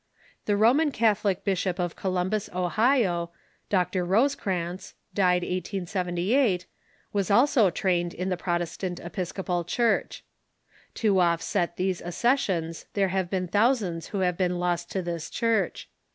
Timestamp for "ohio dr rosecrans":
2.55-4.95